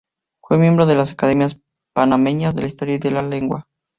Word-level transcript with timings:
Fue 0.41 0.57
miembro 0.57 0.87
de 0.87 0.95
las 0.95 1.11
Academias 1.11 1.61
Panameñas 1.93 2.55
de 2.55 2.61
la 2.61 2.67
Historia 2.67 2.95
y 2.95 2.97
de 2.97 3.11
la 3.11 3.21
Lengua. 3.21 3.67